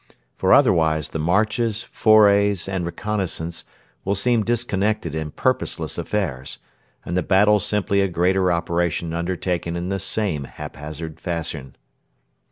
[0.35, 3.63] For otherwise the marches, forays, and reconnaissance
[4.03, 6.57] will seem disconnected and purposeless affairs,
[7.05, 11.75] and the battle simply a greater operation undertaken in the same haphazard fashion.